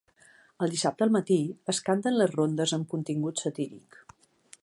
[0.67, 1.37] El Dissabte al matí
[1.75, 4.01] es canten les rondes amb contingut satíric.